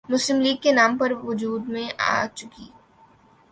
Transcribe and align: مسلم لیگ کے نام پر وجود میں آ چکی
مسلم 0.09 0.37
لیگ 0.41 0.57
کے 0.63 0.71
نام 0.71 0.91
پر 0.97 1.11
وجود 1.23 1.61
میں 1.73 1.87
آ 2.09 2.25
چکی 2.35 2.67